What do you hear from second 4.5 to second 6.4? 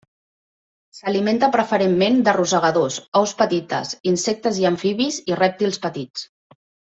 i amfibis i rèptils petits.